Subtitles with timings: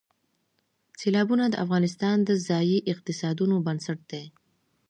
[0.99, 4.25] سیلابونه د افغانستان د ځایي اقتصادونو بنسټ دی.